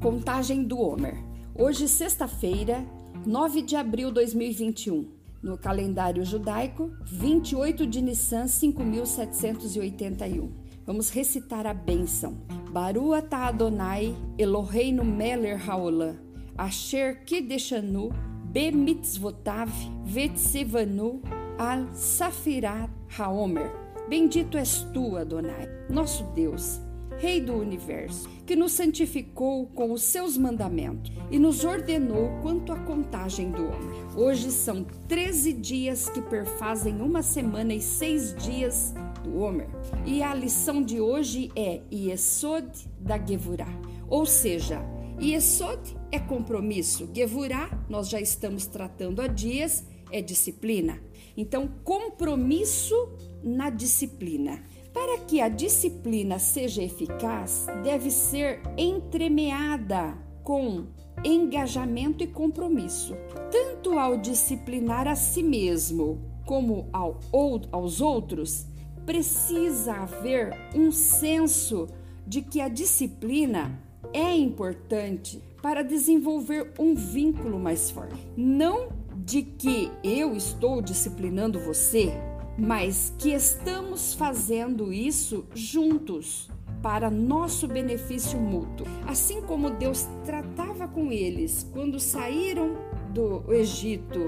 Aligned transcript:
Contagem 0.00 0.62
do 0.62 0.78
Homer. 0.78 1.16
Hoje, 1.56 1.88
sexta-feira, 1.88 2.86
9 3.26 3.62
de 3.62 3.74
abril 3.74 4.08
de 4.08 4.14
2021. 4.14 5.08
No 5.42 5.58
calendário 5.58 6.24
judaico, 6.24 6.92
28 7.04 7.84
de 7.84 8.00
Nissan 8.00 8.46
5781. 8.46 10.52
Vamos 10.86 11.10
recitar 11.10 11.66
a 11.66 11.74
bênção. 11.74 12.36
Baru 12.70 13.12
atah 13.12 13.48
Adonai 13.48 14.14
Eloheinu 14.38 15.04
Meller 15.04 15.58
Haolam 15.68 16.14
Asher 16.56 17.24
Kideshanu 17.24 18.10
Be 18.52 18.70
Mitzvotav 18.70 19.68
Vetsevanu 20.04 21.20
Al 21.58 21.92
Safirat 21.92 22.88
Haomer. 23.18 23.72
Bendito 24.08 24.56
és 24.56 24.82
tu, 24.94 25.16
Adonai, 25.16 25.68
nosso 25.90 26.22
Deus 26.34 26.87
Rei 27.18 27.40
do 27.40 27.54
universo, 27.54 28.28
que 28.46 28.54
nos 28.54 28.70
santificou 28.72 29.66
com 29.66 29.90
os 29.90 30.02
seus 30.02 30.38
mandamentos 30.38 31.10
e 31.32 31.38
nos 31.38 31.64
ordenou 31.64 32.30
quanto 32.42 32.72
à 32.72 32.78
contagem 32.78 33.50
do 33.50 33.64
homem. 33.64 33.98
Hoje 34.16 34.52
são 34.52 34.84
13 35.08 35.52
dias 35.52 36.08
que 36.08 36.22
perfazem 36.22 37.00
uma 37.00 37.20
semana 37.20 37.74
e 37.74 37.80
seis 37.80 38.32
dias 38.36 38.94
do 39.24 39.36
Homer. 39.36 39.68
E 40.06 40.22
a 40.22 40.32
lição 40.32 40.80
de 40.80 41.00
hoje 41.00 41.50
é 41.56 41.80
Yesod 41.92 42.70
da 43.00 43.18
Gevurah, 43.18 43.66
ou 44.08 44.24
seja, 44.24 44.80
Yesod 45.20 45.96
é 46.12 46.20
compromisso, 46.20 47.10
Gevurah 47.12 47.84
nós 47.88 48.08
já 48.08 48.20
estamos 48.20 48.66
tratando 48.66 49.20
há 49.20 49.26
dias, 49.26 49.84
é 50.12 50.22
disciplina. 50.22 51.02
Então, 51.36 51.68
compromisso 51.82 52.94
na 53.42 53.70
disciplina. 53.70 54.62
Para 54.98 55.16
que 55.18 55.40
a 55.40 55.48
disciplina 55.48 56.40
seja 56.40 56.82
eficaz, 56.82 57.68
deve 57.84 58.10
ser 58.10 58.60
entremeada 58.76 60.18
com 60.42 60.86
engajamento 61.24 62.24
e 62.24 62.26
compromisso, 62.26 63.14
tanto 63.48 63.96
ao 63.96 64.16
disciplinar 64.16 65.06
a 65.06 65.14
si 65.14 65.40
mesmo 65.40 66.20
como 66.44 66.88
ao, 66.92 67.20
ou, 67.30 67.62
aos 67.70 68.00
outros. 68.00 68.66
Precisa 69.06 69.92
haver 69.92 70.52
um 70.74 70.90
senso 70.90 71.86
de 72.26 72.42
que 72.42 72.60
a 72.60 72.66
disciplina 72.66 73.80
é 74.12 74.36
importante 74.36 75.40
para 75.62 75.84
desenvolver 75.84 76.72
um 76.76 76.96
vínculo 76.96 77.56
mais 77.56 77.88
forte. 77.88 78.18
Não 78.36 78.88
de 79.14 79.42
que 79.42 79.92
eu 80.02 80.34
estou 80.34 80.82
disciplinando 80.82 81.60
você, 81.60 82.12
mas 82.58 83.14
que 83.16 83.30
estamos 83.30 84.12
fazendo 84.14 84.92
isso 84.92 85.46
juntos 85.54 86.50
para 86.82 87.10
nosso 87.10 87.68
benefício 87.68 88.38
mútuo. 88.38 88.86
Assim 89.06 89.40
como 89.42 89.70
Deus 89.70 90.08
tratava 90.24 90.88
com 90.88 91.12
eles 91.12 91.68
quando 91.72 92.00
saíram 92.00 92.76
do 93.12 93.52
Egito 93.52 94.18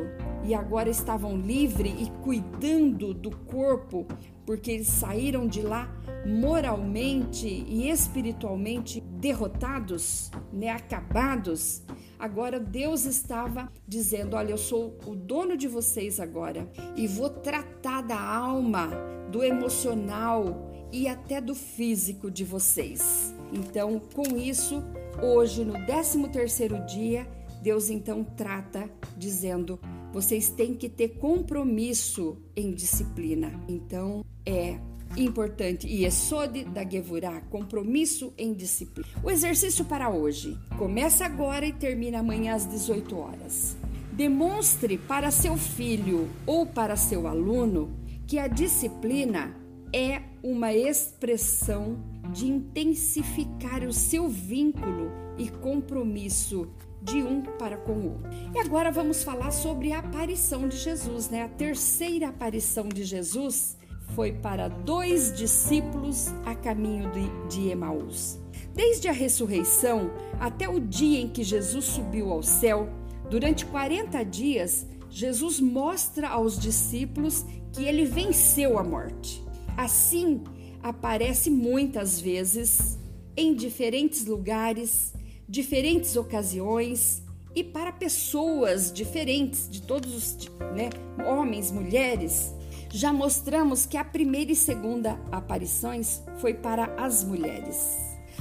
e 0.44 0.54
agora 0.54 0.88
estavam 0.88 1.36
livres 1.36 1.92
e 2.00 2.10
cuidando 2.22 3.12
do 3.12 3.30
corpo, 3.30 4.06
porque 4.46 4.70
eles 4.70 4.88
saíram 4.88 5.46
de 5.46 5.62
lá 5.62 5.92
moralmente 6.26 7.46
e 7.46 7.90
espiritualmente 7.90 9.00
derrotados, 9.00 10.30
né, 10.52 10.70
acabados. 10.70 11.82
Agora 12.20 12.60
Deus 12.60 13.06
estava 13.06 13.72
dizendo: 13.88 14.36
Olha, 14.36 14.50
eu 14.50 14.58
sou 14.58 14.98
o 15.06 15.16
dono 15.16 15.56
de 15.56 15.66
vocês 15.66 16.20
agora 16.20 16.70
e 16.94 17.06
vou 17.06 17.30
tratar 17.30 18.02
da 18.02 18.20
alma, 18.20 18.90
do 19.32 19.42
emocional 19.42 20.70
e 20.92 21.08
até 21.08 21.40
do 21.40 21.54
físico 21.54 22.30
de 22.30 22.44
vocês. 22.44 23.34
Então, 23.50 23.98
com 24.14 24.36
isso, 24.36 24.82
hoje, 25.22 25.64
no 25.64 25.72
13 25.86 26.28
terceiro 26.28 26.84
dia, 26.84 27.26
Deus 27.62 27.88
então 27.88 28.22
trata 28.22 28.90
dizendo: 29.16 29.80
vocês 30.12 30.50
têm 30.50 30.74
que 30.74 30.90
ter 30.90 31.16
compromisso 31.18 32.36
em 32.54 32.70
disciplina. 32.70 33.50
Então, 33.66 34.22
é 34.44 34.78
importante 35.16 35.86
e 35.86 36.04
Yesod 36.04 36.64
da 36.64 36.88
Gevurah, 36.88 37.40
compromisso 37.50 38.32
em 38.38 38.52
disciplina. 38.52 39.08
O 39.22 39.30
exercício 39.30 39.84
para 39.84 40.10
hoje 40.10 40.58
começa 40.78 41.24
agora 41.24 41.66
e 41.66 41.72
termina 41.72 42.20
amanhã 42.20 42.54
às 42.54 42.66
18 42.66 43.16
horas. 43.16 43.76
Demonstre 44.12 44.98
para 44.98 45.30
seu 45.30 45.56
filho 45.56 46.28
ou 46.46 46.66
para 46.66 46.96
seu 46.96 47.26
aluno 47.26 47.96
que 48.26 48.38
a 48.38 48.46
disciplina 48.46 49.56
é 49.92 50.22
uma 50.42 50.72
expressão 50.72 51.98
de 52.32 52.46
intensificar 52.46 53.82
o 53.82 53.92
seu 53.92 54.28
vínculo 54.28 55.10
e 55.36 55.48
compromisso 55.48 56.68
de 57.02 57.22
um 57.22 57.42
para 57.42 57.76
com 57.78 57.92
o 57.92 58.12
outro. 58.12 58.30
E 58.54 58.58
agora 58.58 58.92
vamos 58.92 59.22
falar 59.22 59.50
sobre 59.50 59.92
a 59.92 59.98
aparição 59.98 60.68
de 60.68 60.76
Jesus, 60.76 61.28
né? 61.28 61.42
A 61.42 61.48
terceira 61.48 62.28
aparição 62.28 62.88
de 62.88 63.04
Jesus 63.04 63.76
foi 64.14 64.32
para 64.32 64.68
dois 64.68 65.36
discípulos 65.36 66.28
a 66.44 66.54
caminho 66.54 67.10
de, 67.10 67.48
de 67.48 67.68
Emaús. 67.68 68.38
Desde 68.74 69.08
a 69.08 69.12
ressurreição 69.12 70.10
até 70.38 70.68
o 70.68 70.80
dia 70.80 71.20
em 71.20 71.28
que 71.28 71.42
Jesus 71.42 71.84
subiu 71.84 72.30
ao 72.30 72.42
céu, 72.42 72.88
durante 73.28 73.66
40 73.66 74.22
dias, 74.24 74.86
Jesus 75.10 75.60
mostra 75.60 76.28
aos 76.28 76.58
discípulos 76.58 77.44
que 77.72 77.84
ele 77.84 78.04
venceu 78.04 78.78
a 78.78 78.84
morte. 78.84 79.44
Assim, 79.76 80.42
aparece 80.82 81.50
muitas 81.50 82.20
vezes 82.20 82.98
em 83.36 83.54
diferentes 83.54 84.26
lugares, 84.26 85.12
diferentes 85.48 86.16
ocasiões 86.16 87.22
e 87.54 87.64
para 87.64 87.90
pessoas 87.90 88.92
diferentes, 88.92 89.68
de 89.68 89.82
todos 89.82 90.14
os 90.14 90.48
né, 90.74 90.90
homens, 91.26 91.70
mulheres. 91.70 92.54
Já 92.92 93.12
mostramos 93.12 93.86
que 93.86 93.96
a 93.96 94.04
primeira 94.04 94.50
e 94.50 94.56
segunda 94.56 95.16
aparições 95.30 96.22
foi 96.38 96.54
para 96.54 96.86
as 96.96 97.22
mulheres. 97.22 97.96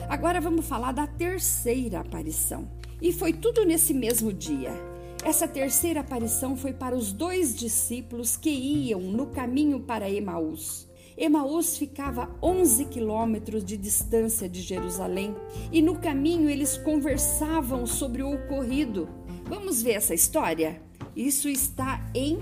Agora 0.09 0.41
vamos 0.41 0.65
falar 0.65 0.91
da 0.91 1.05
terceira 1.05 1.99
aparição. 1.99 2.67
E 2.99 3.13
foi 3.13 3.31
tudo 3.31 3.63
nesse 3.63 3.93
mesmo 3.93 4.33
dia. 4.33 4.71
Essa 5.23 5.47
terceira 5.47 5.99
aparição 5.99 6.57
foi 6.57 6.73
para 6.73 6.95
os 6.95 7.11
dois 7.13 7.55
discípulos 7.55 8.35
que 8.35 8.49
iam 8.49 9.01
no 9.01 9.27
caminho 9.27 9.81
para 9.81 10.09
Emaús. 10.09 10.89
Emaús 11.15 11.77
ficava 11.77 12.35
11 12.41 12.85
quilômetros 12.85 13.63
de 13.63 13.77
distância 13.77 14.49
de 14.49 14.61
Jerusalém 14.61 15.35
e 15.71 15.79
no 15.79 15.99
caminho 15.99 16.49
eles 16.49 16.75
conversavam 16.75 17.85
sobre 17.85 18.23
o 18.23 18.33
ocorrido. 18.33 19.07
Vamos 19.43 19.81
ver 19.81 19.91
essa 19.91 20.15
história? 20.15 20.81
Isso 21.15 21.47
está 21.49 22.01
em 22.15 22.39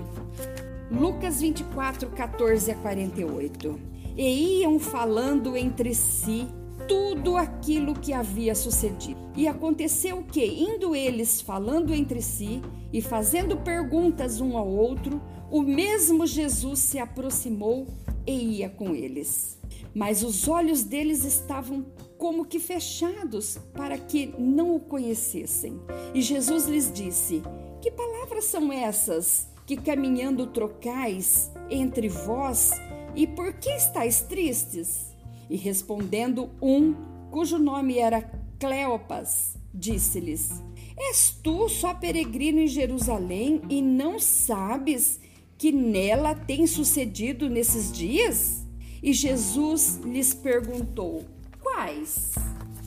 Lucas 0.90 1.40
24, 1.40 2.08
14 2.10 2.70
a 2.70 2.74
48. 2.74 3.80
E 4.16 4.60
iam 4.60 4.78
falando 4.78 5.56
entre 5.56 5.94
si 5.94 6.46
tudo 6.88 7.36
aquilo 7.36 7.94
que 7.94 8.12
havia 8.12 8.54
sucedido. 8.54 9.20
E 9.36 9.46
aconteceu 9.46 10.24
que, 10.24 10.44
indo 10.44 10.96
eles 10.96 11.40
falando 11.40 11.94
entre 11.94 12.22
si 12.22 12.62
e 12.92 13.02
fazendo 13.02 13.58
perguntas 13.58 14.40
um 14.40 14.56
ao 14.56 14.66
outro, 14.66 15.20
o 15.50 15.62
mesmo 15.62 16.26
Jesus 16.26 16.78
se 16.80 16.98
aproximou 16.98 17.86
e 18.26 18.58
ia 18.58 18.70
com 18.70 18.94
eles. 18.94 19.58
Mas 19.94 20.22
os 20.22 20.48
olhos 20.48 20.82
deles 20.82 21.24
estavam 21.24 21.86
como 22.16 22.44
que 22.44 22.58
fechados 22.58 23.58
para 23.74 23.98
que 23.98 24.34
não 24.38 24.74
o 24.74 24.80
conhecessem. 24.80 25.80
E 26.14 26.22
Jesus 26.22 26.66
lhes 26.66 26.92
disse: 26.92 27.42
Que 27.80 27.90
palavras 27.90 28.44
são 28.44 28.72
essas? 28.72 29.47
Que 29.68 29.76
caminhando 29.76 30.46
trocais 30.46 31.52
entre 31.68 32.08
vós, 32.08 32.70
e 33.14 33.26
por 33.26 33.52
que 33.52 33.68
estáis 33.68 34.22
tristes? 34.22 35.14
E 35.50 35.58
respondendo 35.58 36.48
um, 36.62 36.94
cujo 37.30 37.58
nome 37.58 37.98
era 37.98 38.22
Cleopas, 38.58 39.58
disse-lhes: 39.74 40.62
És 40.96 41.38
tu 41.42 41.68
só 41.68 41.92
peregrino 41.92 42.60
em 42.60 42.66
Jerusalém 42.66 43.60
e 43.68 43.82
não 43.82 44.18
sabes 44.18 45.20
que 45.58 45.70
nela 45.70 46.34
tem 46.34 46.66
sucedido 46.66 47.50
nesses 47.50 47.92
dias? 47.92 48.64
E 49.02 49.12
Jesus 49.12 50.00
lhes 50.02 50.32
perguntou: 50.32 51.26
Quais? 51.60 52.32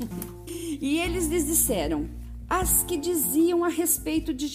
e 0.82 0.98
eles 0.98 1.28
lhes 1.28 1.46
disseram: 1.46 2.10
as 2.52 2.84
que 2.84 2.98
diziam 2.98 3.64
a 3.64 3.70
respeito 3.70 4.34
de, 4.34 4.46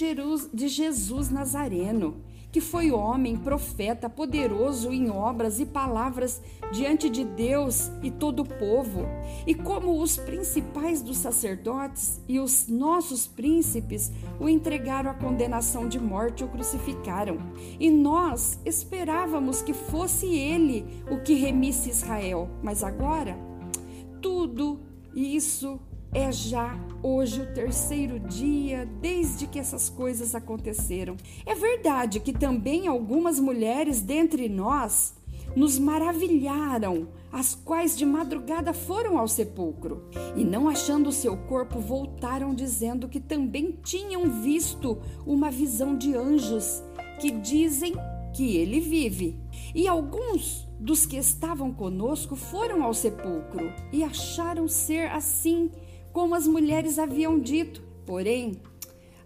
de 0.52 0.68
Jesus 0.68 1.30
Nazareno, 1.30 2.18
que 2.52 2.60
foi 2.60 2.90
homem, 2.90 3.38
profeta, 3.38 4.10
poderoso 4.10 4.92
em 4.92 5.08
obras 5.08 5.58
e 5.60 5.64
palavras 5.64 6.42
diante 6.70 7.08
de 7.08 7.24
Deus 7.24 7.90
e 8.02 8.10
todo 8.10 8.40
o 8.40 8.44
povo, 8.44 9.06
e 9.46 9.54
como 9.54 9.98
os 9.98 10.18
principais 10.18 11.00
dos 11.00 11.16
sacerdotes 11.16 12.20
e 12.28 12.38
os 12.38 12.68
nossos 12.68 13.26
príncipes 13.26 14.12
o 14.38 14.46
entregaram 14.46 15.10
à 15.10 15.14
condenação 15.14 15.88
de 15.88 15.98
morte 15.98 16.44
ou 16.44 16.50
crucificaram. 16.50 17.38
E 17.80 17.90
nós 17.90 18.60
esperávamos 18.66 19.62
que 19.62 19.72
fosse 19.72 20.26
ele 20.26 20.84
o 21.10 21.22
que 21.22 21.32
remisse 21.32 21.88
Israel, 21.88 22.50
mas 22.62 22.84
agora 22.84 23.38
tudo 24.20 24.80
isso 25.14 25.80
é 26.16 26.32
já 26.32 26.74
hoje 27.02 27.42
o 27.42 27.52
terceiro 27.52 28.18
dia 28.18 28.88
desde 29.02 29.46
que 29.46 29.58
essas 29.58 29.90
coisas 29.90 30.34
aconteceram. 30.34 31.14
É 31.44 31.54
verdade 31.54 32.20
que 32.20 32.32
também 32.32 32.88
algumas 32.88 33.38
mulheres 33.38 34.00
dentre 34.00 34.48
nós 34.48 35.14
nos 35.54 35.78
maravilharam, 35.78 37.08
as 37.30 37.54
quais 37.54 37.98
de 37.98 38.06
madrugada 38.06 38.72
foram 38.72 39.18
ao 39.18 39.28
sepulcro 39.28 40.08
e, 40.34 40.42
não 40.42 40.70
achando 40.70 41.10
o 41.10 41.12
seu 41.12 41.36
corpo, 41.36 41.80
voltaram 41.80 42.54
dizendo 42.54 43.10
que 43.10 43.20
também 43.20 43.78
tinham 43.84 44.40
visto 44.40 44.98
uma 45.26 45.50
visão 45.50 45.94
de 45.94 46.14
anjos 46.14 46.82
que 47.20 47.30
dizem 47.30 47.92
que 48.34 48.56
ele 48.56 48.80
vive. 48.80 49.38
E 49.74 49.86
alguns 49.86 50.66
dos 50.80 51.04
que 51.04 51.18
estavam 51.18 51.72
conosco 51.72 52.36
foram 52.36 52.82
ao 52.82 52.94
sepulcro 52.94 53.70
e 53.92 54.02
acharam 54.02 54.66
ser 54.66 55.10
assim 55.10 55.70
como 56.16 56.34
as 56.34 56.46
mulheres 56.46 56.98
haviam 56.98 57.38
dito. 57.38 57.82
Porém, 58.06 58.52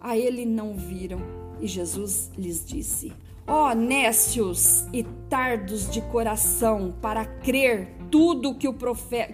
a 0.01 0.17
ele 0.17 0.45
não 0.45 0.75
viram. 0.75 1.21
E 1.61 1.65
Jesus 1.65 2.29
lhes 2.37 2.65
disse: 2.65 3.13
Ó 3.47 3.71
oh, 3.71 3.73
nécios 3.73 4.85
e 4.91 5.01
tardos 5.29 5.89
de 5.89 6.01
coração 6.01 6.93
para 7.01 7.23
crer 7.23 7.95
tudo 8.11 8.55
que, 8.55 8.67
o 8.67 8.75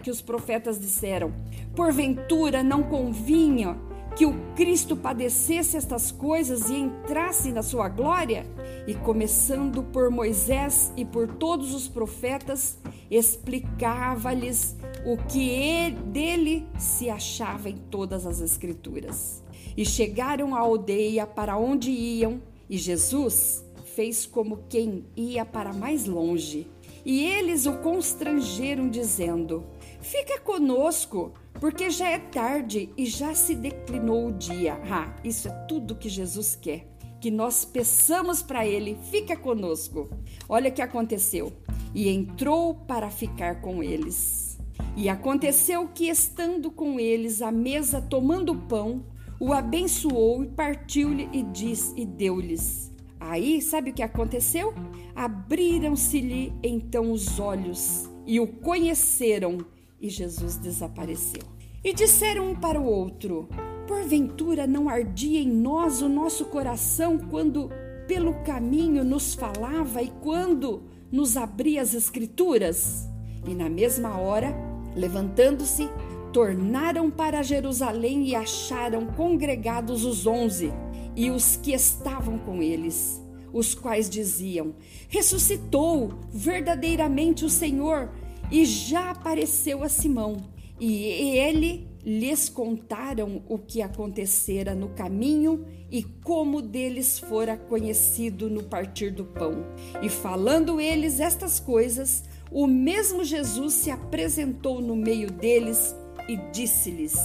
que 0.04 0.12
os 0.12 0.22
profetas 0.22 0.80
disseram. 0.80 1.34
Porventura 1.76 2.62
não 2.62 2.84
convinha 2.84 3.76
que 4.16 4.28
o 4.28 4.36
Cristo 4.56 4.96
padecesse 4.96 5.78
estas 5.78 6.12
coisas 6.12 6.70
e 6.70 6.76
entrasse 6.76 7.52
na 7.52 7.64
sua 7.64 7.90
glória? 7.90 8.46
E 8.86 8.94
começando 8.94 9.82
por 9.82 10.12
Moisés 10.12 10.94
e 10.96 11.04
por 11.04 11.28
todos 11.28 11.74
os 11.74 11.88
profetas, 11.88 12.78
explicava-lhes 13.10 14.76
o 15.06 15.18
que 15.18 15.50
ele, 15.50 15.96
dele 15.96 16.68
se 16.78 17.10
achava 17.10 17.70
em 17.70 17.78
todas 17.78 18.26
as 18.26 18.42
Escrituras. 18.42 19.44
E 19.76 19.86
chegaram 19.86 20.56
à 20.56 20.60
aldeia 20.60 21.26
para 21.28 21.58
onde 21.58 21.92
iam, 21.92 22.42
e 22.70 22.78
Jesus 22.78 23.64
fez 23.96 24.26
como 24.26 24.64
quem 24.70 25.06
ia 25.16 25.46
para 25.46 25.74
mais 25.74 26.06
longe. 26.06 26.68
E 27.06 27.26
eles 27.26 27.66
o 27.66 27.74
constrangeram, 27.78 28.90
dizendo: 28.90 29.66
Fica 30.02 30.40
conosco, 30.40 31.34
porque 31.60 31.90
já 31.90 32.10
é 32.10 32.20
tarde 32.20 32.90
e 32.96 33.06
já 33.06 33.34
se 33.34 33.56
declinou 33.56 34.28
o 34.28 34.34
dia. 34.34 34.80
Ah, 34.90 35.16
isso 35.24 35.48
é 35.48 35.52
tudo 35.68 35.96
que 35.96 36.10
Jesus 36.10 36.56
quer. 36.56 36.88
Que 37.20 37.32
nós 37.32 37.66
peçamos 37.66 38.44
para 38.44 38.68
ele, 38.68 38.98
fica 39.10 39.36
conosco. 39.36 40.10
Olha 40.48 40.70
o 40.70 40.74
que 40.74 40.82
aconteceu. 40.82 41.52
E 41.96 42.10
entrou 42.10 42.76
para 42.76 43.10
ficar 43.10 43.62
com 43.62 43.82
eles. 43.82 44.47
E 44.96 45.10
aconteceu 45.10 45.88
que, 45.88 46.10
estando 46.10 46.72
com 46.72 47.00
eles 47.00 47.42
à 47.42 47.52
mesa 47.52 48.02
tomando 48.02 48.56
pão, 48.56 49.06
o 49.40 49.54
abençoou 49.54 50.44
e 50.44 50.48
partiu-lhe 50.48 51.30
e 51.32 51.44
disse 51.44 51.94
e 51.96 52.06
deu-lhes. 52.06 52.92
Aí, 53.20 53.62
sabe 53.62 53.92
o 53.92 53.94
que 53.94 54.02
aconteceu? 54.02 54.74
Abriram-se-lhe 55.16 56.54
então 56.64 57.12
os 57.12 57.40
olhos 57.40 58.10
e 58.26 58.40
o 58.40 58.48
conheceram, 58.48 59.60
e 60.00 60.10
Jesus 60.10 60.58
desapareceu. 60.58 61.42
E 61.84 61.94
disseram 61.94 62.52
um 62.52 62.56
para 62.56 62.80
o 62.80 62.86
outro: 62.86 63.48
Porventura 63.88 64.68
não 64.68 64.90
ardia 64.90 65.40
em 65.40 65.50
nós 65.50 66.02
o 66.02 66.10
nosso 66.10 66.46
coração 66.46 67.18
quando 67.18 67.70
pelo 68.08 68.34
caminho 68.44 69.04
nos 69.04 69.34
falava 69.34 70.02
e 70.02 70.12
quando 70.22 70.84
nos 71.12 71.38
abria 71.38 71.82
as 71.82 71.94
Escrituras? 71.94 73.08
E 73.48 73.56
na 73.56 73.70
mesma 73.70 74.18
hora, 74.18 74.54
levantando-se, 74.98 75.90
tornaram 76.34 77.10
para 77.10 77.44
Jerusalém 77.44 78.28
e 78.28 78.36
acharam 78.36 79.06
congregados 79.06 80.04
os 80.04 80.26
onze 80.28 80.74
e 81.16 81.32
os 81.32 81.56
que 81.56 81.74
estavam 81.74 82.38
com 82.38 82.62
eles, 82.62 83.22
os 83.54 83.74
quais 83.74 84.10
diziam: 84.10 84.76
Ressuscitou 85.08 86.14
verdadeiramente 86.32 87.46
o 87.46 87.50
Senhor 87.50 88.10
e 88.52 88.66
já 88.66 89.12
apareceu 89.12 89.84
a 89.84 89.90
Simão. 89.90 90.58
E 90.80 91.06
ele 91.38 91.88
lhes 92.06 92.48
contaram 92.48 93.42
o 93.50 93.58
que 93.58 93.82
acontecera 93.82 94.76
no 94.76 94.90
caminho 94.90 95.66
e 95.92 96.04
como 96.04 96.62
deles 96.62 97.18
fora 97.18 97.58
conhecido 97.58 98.50
no 98.50 98.64
partir 98.64 99.12
do 99.12 99.26
pão. 99.26 99.66
E 100.02 100.08
falando 100.08 100.80
eles 100.80 101.20
estas 101.20 101.60
coisas, 101.60 102.24
o 102.52 102.68
mesmo 102.68 103.24
Jesus 103.24 103.74
se 103.74 103.92
apresentou 103.92 104.82
no 104.82 104.96
meio 104.96 105.30
deles 105.32 105.96
e 106.28 106.38
disse-lhes: 106.52 107.16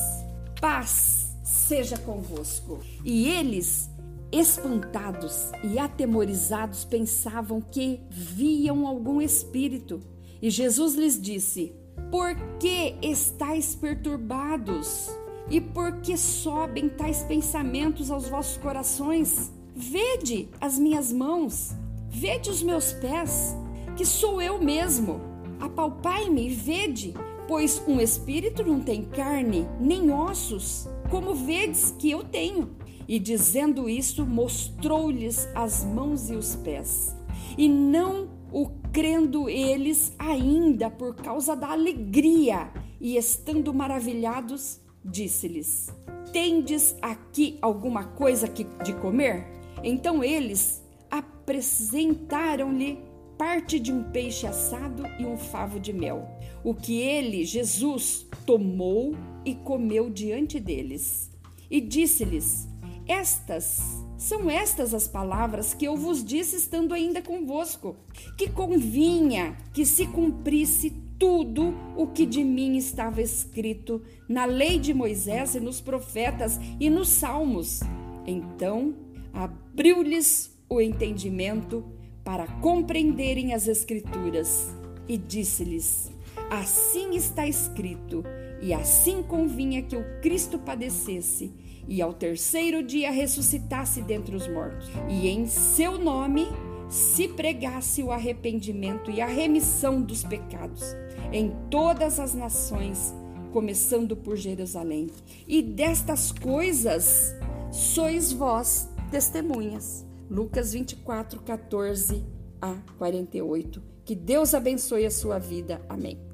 Paz 0.61 1.37
seja 1.43 1.99
convosco. 1.99 2.81
E 3.05 3.29
eles, 3.29 3.91
espantados 4.31 5.51
e 5.63 5.79
atemorizados, 5.79 6.85
pensavam 6.85 7.61
que 7.61 8.01
viam 8.11 8.87
algum 8.87 9.21
espírito. 9.21 10.01
E 10.41 10.51
Jesus 10.51 10.95
lhes 10.95 11.21
disse: 11.21 11.73
Por 12.11 12.35
que 12.59 12.97
estáis 13.03 13.75
perturbados? 13.75 15.11
E 15.51 15.61
por 15.61 16.01
que 16.01 16.17
sobem 16.17 16.89
tais 16.89 17.23
pensamentos 17.25 18.11
aos 18.11 18.29
vossos 18.29 18.57
corações? 18.57 19.53
Vede 19.75 20.49
as 20.61 20.79
minhas 20.79 21.13
mãos, 21.13 21.71
vede 22.09 22.51
os 22.51 22.63
meus 22.63 22.93
pés, 22.93 23.57
que 23.97 24.05
sou 24.05 24.41
eu 24.41 24.61
mesmo. 24.61 25.21
Apalpai-me 25.61 26.49
e 26.49 26.55
vede, 26.55 27.15
pois 27.47 27.83
um 27.87 28.01
espírito 28.01 28.65
não 28.65 28.81
tem 28.81 29.05
carne 29.05 29.67
nem 29.79 30.11
ossos, 30.11 30.89
como 31.11 31.35
vedes 31.35 31.95
que 31.99 32.11
eu 32.11 32.25
tenho. 32.25 32.71
E 33.07 33.19
dizendo 33.19 33.89
isso, 33.89 34.25
mostrou-lhes 34.25 35.49
as 35.55 35.85
mãos 35.85 36.31
e 36.31 36.35
os 36.35 36.57
pés. 36.57 37.17
E 37.59 37.69
não 37.69 38.31
o 38.51 38.69
crendo 38.93 39.49
eles 39.49 40.15
ainda 40.19 40.91
por 40.91 41.15
causa 41.15 41.57
da 41.57 41.71
alegria, 41.73 42.71
e 43.01 43.17
estando 43.17 43.75
maravilhados, 43.75 44.81
disse-lhes: 45.05 45.93
Tendes 46.33 46.97
aqui 47.03 47.59
alguma 47.61 48.05
coisa 48.05 48.47
de 48.49 48.93
comer? 48.95 49.47
Então 49.83 50.23
eles 50.23 50.83
apresentaram-lhe 51.11 52.99
parte 53.37 53.79
de 53.79 53.93
um 53.93 54.05
peixe 54.05 54.47
assado 54.47 55.05
e 55.19 55.25
um 55.25 55.37
favo 55.37 55.81
de 55.81 55.93
mel, 55.93 56.29
o 56.63 56.75
que 56.75 57.01
ele, 57.01 57.45
Jesus, 57.45 58.27
tomou 58.47 59.15
e 59.45 59.55
comeu 59.55 60.11
diante 60.11 60.61
deles. 60.61 61.31
E 61.71 61.81
disse-lhes: 61.81 62.69
Estas 63.07 64.03
são 64.17 64.49
estas 64.49 64.95
as 64.95 65.09
palavras 65.09 65.75
que 65.75 65.85
eu 65.85 65.97
vos 65.97 66.25
disse 66.25 66.57
estando 66.57 66.95
ainda 66.95 67.21
convosco, 67.21 67.97
que 68.37 68.49
convinha 68.49 69.57
que 69.73 69.85
se 69.85 70.07
cumprisse 70.07 70.91
tudo 71.19 71.75
o 71.97 72.07
que 72.07 72.27
de 72.27 72.43
mim 72.45 72.77
estava 72.77 73.23
escrito 73.23 74.03
na 74.29 74.45
lei 74.45 74.79
de 74.79 74.93
Moisés 74.93 75.55
e 75.55 75.61
nos 75.61 75.81
profetas 75.81 76.59
e 76.79 76.89
nos 76.89 77.09
salmos. 77.09 77.81
Então 78.27 78.95
abriu-lhes 79.33 80.57
o 80.69 80.81
entendimento 80.81 81.85
para 82.25 82.47
compreenderem 82.61 83.53
as 83.55 83.69
Escrituras 83.69 84.75
e 85.09 85.17
disse-lhes: 85.17 86.11
Assim 86.51 87.15
está 87.17 87.47
escrito, 87.47 88.25
e 88.61 88.73
assim 88.73 89.23
convinha 89.23 89.83
que 89.83 89.97
o 89.97 90.21
Cristo 90.21 90.59
padecesse 90.59 91.53
e 91.89 92.01
ao 92.01 92.13
terceiro 92.13 92.83
dia 92.83 93.11
ressuscitasse 93.11 94.03
dentre 94.03 94.37
os 94.37 94.47
mortos, 94.47 94.89
e 95.09 95.29
em 95.29 95.47
seu 95.47 95.99
nome 95.99 96.47
se 96.89 97.27
pregasse 97.27 98.03
o 98.03 98.13
arrependimento 98.13 99.11
e 99.11 99.21
a 99.21 99.27
remissão 99.27 100.01
dos 100.01 100.23
pecados 100.23 100.95
em 101.33 101.51
todas 101.71 102.21
as 102.21 102.35
nações, 102.35 103.15
começando 103.53 104.15
por 104.15 104.37
Jerusalém. 104.37 105.09
E 105.49 105.63
destas 105.63 106.31
coisas 106.31 107.35
sois 107.71 108.33
vós 108.33 108.89
testemunhas. 109.11 110.12
Lucas 110.33 110.73
24, 110.73 111.43
14 111.43 112.25
a 112.59 112.75
48. 112.97 113.83
Que 114.03 114.15
Deus 114.15 114.55
abençoe 114.55 115.05
a 115.05 115.11
sua 115.11 115.39
vida. 115.39 115.85
Amém. 115.91 116.32